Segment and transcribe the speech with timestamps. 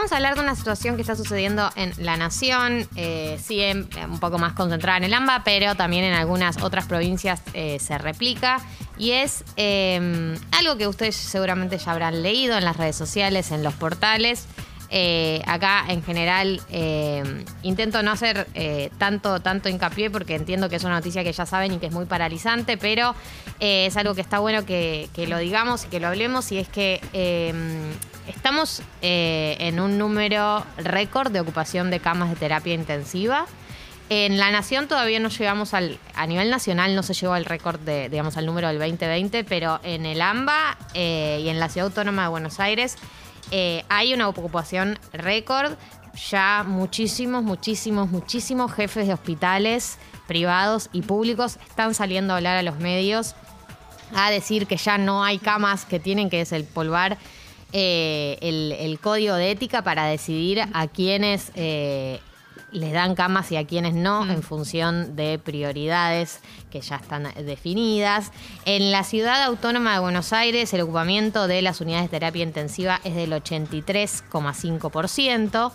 [0.00, 3.86] vamos a hablar de una situación que está sucediendo en la nación, eh, sí, en-
[4.10, 7.98] un poco más concentrada en el AMBA, pero también en algunas otras provincias eh, se
[7.98, 8.62] replica.
[8.96, 13.62] Y es eh, algo que ustedes seguramente ya habrán leído en las redes sociales, en
[13.62, 14.46] los portales.
[14.88, 18.46] Eh, acá en general eh, intento no hacer
[18.96, 21.92] tanto, tanto hincapié porque entiendo que es una noticia que ya saben y que es
[21.92, 23.14] muy paralizante, pero
[23.60, 27.00] es algo que está bueno que, lo digamos y que lo hablemos y es que
[29.02, 33.46] eh, en un número récord de ocupación de camas de terapia intensiva.
[34.08, 37.78] En la nación todavía no llegamos al, a nivel nacional no se llegó al récord
[37.78, 41.86] de, digamos, al número del 2020, pero en el AMBA eh, y en la Ciudad
[41.86, 42.96] Autónoma de Buenos Aires
[43.50, 45.72] eh, hay una ocupación récord.
[46.28, 52.62] Ya muchísimos, muchísimos, muchísimos jefes de hospitales privados y públicos están saliendo a hablar a
[52.62, 53.36] los medios
[54.14, 57.16] a decir que ya no hay camas que tienen que desempolvar
[57.72, 62.20] eh, el, el código de ética para decidir a quiénes eh,
[62.72, 66.40] les dan camas y a quienes no en función de prioridades
[66.70, 68.32] que ya están definidas.
[68.64, 73.00] En la ciudad autónoma de Buenos Aires el ocupamiento de las unidades de terapia intensiva
[73.04, 75.72] es del 83,5%.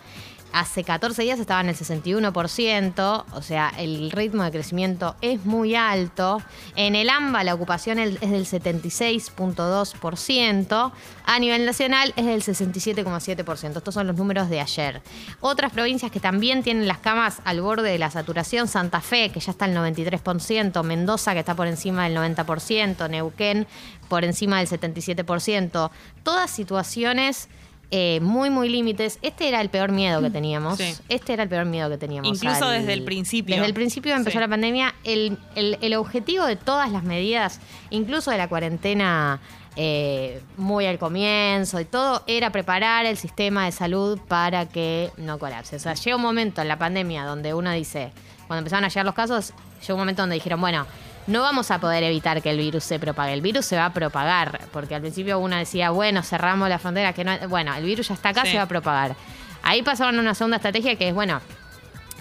[0.56, 5.76] Hace 14 días estaba en el 61%, o sea, el ritmo de crecimiento es muy
[5.76, 6.42] alto.
[6.78, 10.92] En el AMBA la ocupación es del 76.2%,
[11.26, 13.76] a nivel nacional es del 67.7%.
[13.76, 15.02] Estos son los números de ayer.
[15.42, 19.42] Otras provincias que también tienen las camas al borde de la saturación, Santa Fe, que
[19.42, 23.68] ya está al 93%, Mendoza, que está por encima del 90%, Neuquén,
[24.08, 25.92] por encima del 77%.
[26.24, 27.50] Todas situaciones
[27.92, 29.20] eh, muy, muy límites.
[29.22, 30.78] Este era el peor miedo que teníamos.
[30.78, 30.94] Sí.
[31.10, 32.28] Este era el peor miedo que teníamos.
[32.42, 33.56] Incluso desde el principio.
[33.56, 34.38] Desde el principio Sí.
[34.38, 39.40] la pandemia, el, el- el objetivo de todas las medidas, incluso de la cuarentena
[39.78, 45.38] eh, muy al comienzo y todo, era preparar el sistema de salud para que no
[45.38, 45.76] colapse.
[45.76, 48.12] O sea, llega un momento en la pandemia donde uno dice,
[48.48, 50.86] cuando empezaron a llegar los casos, llegó un momento donde dijeron, bueno,
[51.28, 53.34] no vamos a poder evitar que el virus se propague.
[53.34, 57.14] El virus se va a propagar, porque al principio uno decía, bueno, cerramos la frontera,
[57.14, 58.52] que no, bueno, el virus ya está acá, Sí.
[58.52, 59.16] se va a propagar.
[59.64, 61.42] Ahí pasaron una segunda estrategia que es, bueno,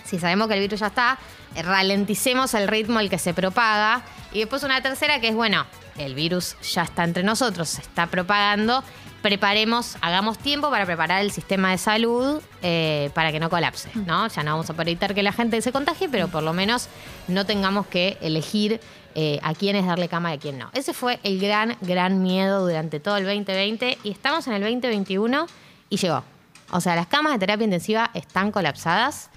[0.05, 1.19] si sabemos que el virus ya está,
[1.63, 4.03] ralenticemos el ritmo al que se propaga.
[4.33, 5.67] Y después una tercera que es, bueno,
[5.99, 8.83] el virus ya está entre nosotros, se está propagando,
[9.23, 14.29] preparemos, hagamos tiempo para preparar el sistema de salud eh, para que no colapse, ¿no?
[14.29, 16.89] Ya no vamos a poder evitar que la gente se contagie, pero por lo menos
[17.29, 18.81] no tengamos que elegir
[19.15, 20.69] eh, a quiénes darle cama y a quién no.
[20.75, 25.47] Ese fue el gran, gran miedo durante todo el 2020 y estamos en el 2021
[25.89, 26.25] y llegó.
[26.71, 29.31] O sea, las camas de terapia intensiva están colapsadas.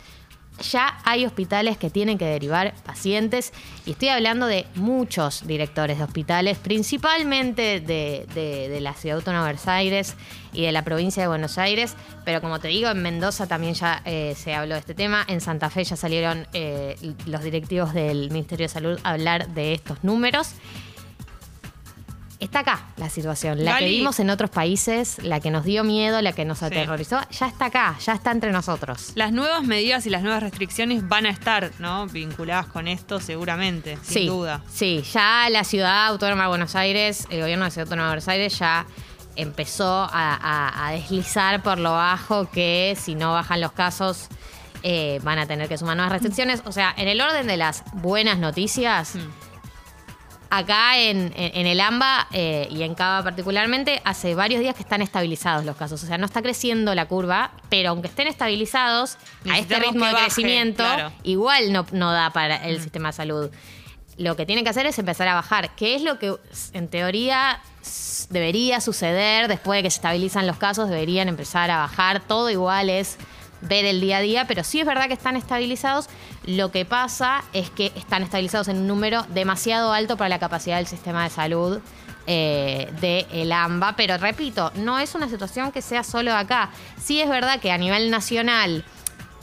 [0.71, 3.53] Ya hay hospitales que tienen que derivar pacientes
[3.85, 9.67] y estoy hablando de muchos directores de hospitales, principalmente de, la Ciudad Autónoma de Buenos
[9.67, 10.15] Aires
[10.53, 11.95] y de la provincia de Buenos Aires,
[12.25, 15.41] pero como te digo, en Mendoza también ya eh, se habló de este tema, en
[15.41, 16.95] Santa Fe ya salieron eh,
[17.27, 20.53] los directivos del Ministerio de Salud a hablar de estos números.
[22.39, 26.21] Está acá la situación, la que vimos en otros países, la que nos dio miedo,
[26.21, 26.65] la que nos Sí.
[26.65, 29.11] aterrorizó, ya está acá, ya está entre nosotros.
[29.15, 32.05] Las nuevas medidas y las nuevas restricciones van a estar, ¿no?
[32.05, 34.61] Vinculadas con esto seguramente, sin sí, duda.
[34.71, 38.11] Sí, ya la ciudad autónoma de Buenos Aires, el gobierno de la ciudad autónoma de
[38.11, 38.85] Buenos Aires ya
[39.35, 44.27] empezó a, a- a deslizar por lo bajo que si no bajan los casos
[44.83, 46.61] eh, van a tener que sumar nuevas restricciones.
[46.65, 49.46] O sea, en el orden de las buenas noticias, Mm.
[50.49, 55.65] Acá en, el AMBA eh, y en Cava particularmente, hace varios días que están estabilizados
[55.65, 56.03] los casos.
[56.03, 59.17] O sea, no está creciendo la curva, pero aunque estén estabilizados,
[59.49, 61.11] a este ritmo de baje, crecimiento, claro.
[61.23, 63.51] igual no, no da para el sistema de salud.
[64.17, 66.35] Lo que tienen que hacer es empezar a bajar, que es lo que
[66.73, 67.61] en teoría
[68.29, 72.89] debería suceder después de que se estabilizan los casos, deberían empezar a bajar, todo igual
[72.89, 73.17] es
[73.61, 76.07] ver el día a día, pero sí es verdad que están estabilizados.
[76.45, 80.77] Lo que pasa es que están estabilizados en un número demasiado alto para la capacidad
[80.77, 81.79] del sistema de salud
[82.29, 86.71] eh, de el AMBA, pero repito, no es una situación que sea solo acá.
[87.01, 88.83] Sí es verdad que a nivel nacional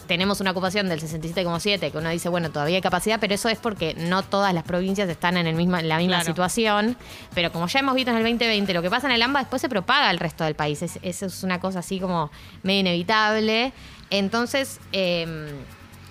[0.07, 3.59] tenemos una ocupación del 67,7, que uno dice, bueno, todavía hay capacidad, pero eso es
[3.59, 6.27] porque no todas las provincias están en, el misma, en la misma Claro.
[6.27, 6.97] situación.
[7.35, 9.61] Pero como ya hemos visto en el 2020, lo que pasa en el AMBA después
[9.63, 10.83] se propaga al resto del país.
[10.83, 12.31] Es- Eso es una cosa así como
[12.63, 13.73] medio inevitable.
[14.11, 15.53] Entonces, eh,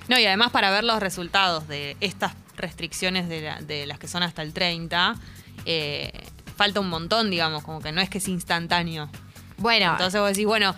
[0.09, 4.09] No, y además para ver los resultados de estas restricciones de, la- de las que
[4.09, 5.15] son hasta el 30,
[5.65, 6.11] eh,
[6.57, 9.09] falta un montón, digamos, como que no es que es instantáneo.
[9.57, 10.75] Bueno, Entonces vos decís, bueno,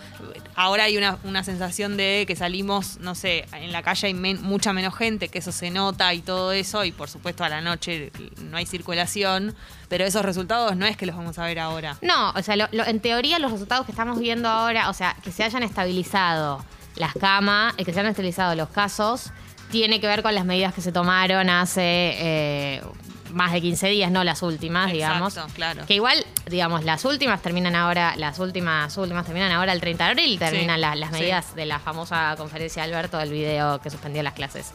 [0.54, 4.42] ahora hay una, una sensación de que salimos, no sé, en la calle hay men-
[4.42, 7.60] mucha menos gente, que eso se nota y todo eso, y por supuesto a la
[7.60, 8.12] noche
[8.42, 9.54] no hay circulación,
[9.88, 11.96] pero esos resultados no es que los vamos a ver ahora.
[12.02, 15.16] No, o sea, lo- lo- en teoría los resultados que estamos viendo ahora, o sea,
[15.22, 16.64] que se hayan estabilizado
[16.96, 19.30] las camas, eh, que se hayan estabilizado los casos,
[19.70, 22.82] tiene que ver con las medidas que se tomaron hace eh,
[23.30, 24.94] más de 15 días, no las últimas, Exacto,
[25.30, 25.52] digamos.
[25.54, 25.86] claro.
[25.86, 30.10] Que igual, digamos, las últimas terminan ahora, las últimas últimas terminan ahora el 30 de
[30.10, 31.16] abril, terminan Sí, la- las sí.
[31.20, 34.72] medidas de la famosa conferencia de Alberto del video que suspendió las clases.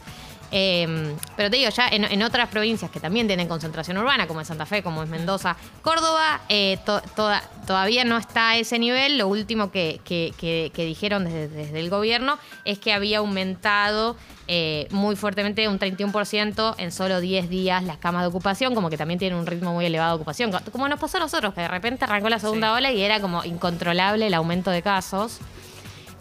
[0.54, 4.42] Eh, pero te digo, ya en, en otras provincias que también tienen concentración urbana, como
[4.42, 8.78] es Santa Fe, como es Mendoza, Córdoba, eh, to- toda- todavía no está a ese
[8.78, 9.16] nivel.
[9.18, 14.16] Lo último que, que- que- que dijeron desde, desde el gobierno es que había aumentado
[14.48, 18.98] eh, muy fuertemente, un 31% en solo 10 días las camas de ocupación, como que
[18.98, 21.60] también tienen un ritmo muy elevado de ocupación, co- como nos pasó a nosotros, que
[21.62, 22.76] de repente arrancó la segunda Sí.
[22.78, 25.38] ola y era como incontrolable el aumento de casos.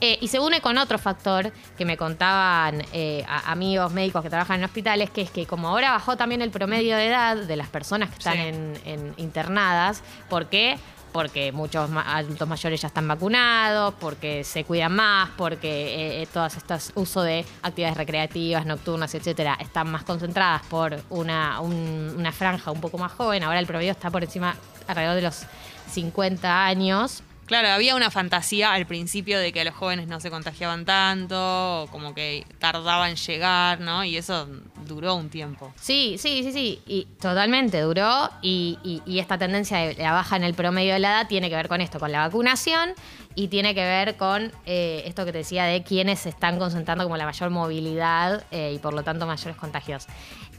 [0.04, 4.30] Eh, y se une con otro factor que me contaban eh, a- amigos médicos que
[4.32, 7.56] trabajan en hospitales, que es que como ahora bajó también el promedio de edad de
[7.56, 8.40] las personas que están Sí.
[8.40, 10.80] en, en internadas, ¿por qué?
[11.12, 16.56] Porque muchos adultos mayores ya están vacunados, porque se cuidan más, porque eh, eh, todas
[16.58, 22.72] estas uso de actividades recreativas, nocturnas, etcétera, están más concentradas por una, un- una franja
[22.72, 23.44] un poco más joven.
[23.44, 24.56] Ahora el promedio está por encima,
[24.88, 25.44] alrededor de los
[25.92, 27.24] 50 años.
[27.52, 32.14] Claro, había una fantasía al principio de que los jóvenes no se contagiaban tanto, como
[32.14, 34.06] que tardaban en llegar, ¿no?
[34.06, 34.48] Y eso
[34.86, 35.74] duró un tiempo.
[35.76, 40.54] Sí, sí, sí, sí, y totalmente duró y esta tendencia de la baja en el
[40.54, 42.92] promedio de la edad tiene que ver con esto, con la vacunación
[43.36, 47.04] y tiene que ver con eh, esto que te decía de quienes se están concentrando
[47.04, 50.08] como la mayor movilidad eh, y por lo tanto mayores contagios.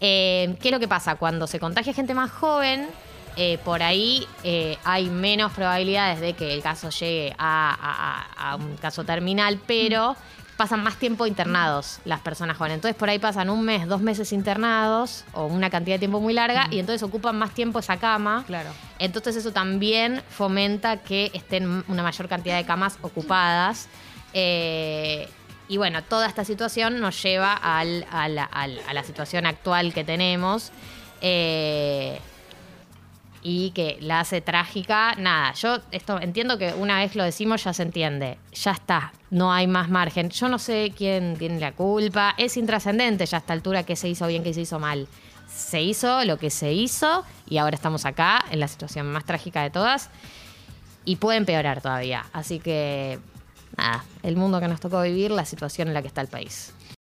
[0.00, 1.14] Eh, ¿Qué es lo que pasa?
[1.14, 2.86] Cuando se contagia gente más joven,
[3.37, 8.52] eh, por ahí eh, hay menos probabilidades de que el caso llegue a, a- a-
[8.52, 10.17] a un caso terminal, pero
[10.56, 12.76] pasan más tiempo internados las personas jóvenes.
[12.76, 16.34] Entonces por ahí pasan un mes, dos meses internados o una cantidad de tiempo muy
[16.34, 18.44] larga y entonces ocupan más tiempo esa cama.
[18.46, 18.70] Claro.
[18.99, 23.88] Entonces eso también fomenta que estén una mayor cantidad de camas ocupadas.
[24.34, 25.29] Eh,
[25.69, 29.93] y bueno, toda esta situación nos lleva al- a, la, al- a la situación actual
[29.94, 30.70] que tenemos.
[31.23, 32.20] eh,
[33.42, 35.14] y que la hace trágica.
[35.16, 38.38] Nada, yo esto entiendo que una vez lo decimos ya se entiende.
[38.52, 40.30] Ya está, no hay más margen.
[40.30, 42.34] Yo no sé quién tiene la culpa.
[42.38, 45.08] Es intrascendente ya a esta altura qué se hizo bien, qué se hizo mal.
[45.48, 49.62] Se hizo lo que se hizo y ahora estamos acá en la situación más trágica
[49.62, 50.08] de todas
[51.04, 52.24] y puede empeorar todavía.
[52.32, 53.18] Así que,
[53.76, 56.72] nada, el mundo que nos tocó vivir, la situación en la que está el país.